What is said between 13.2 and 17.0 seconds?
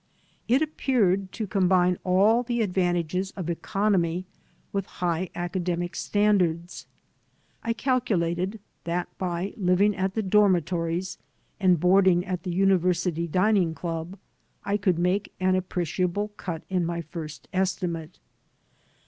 Dining Club I could make an appreciable cut in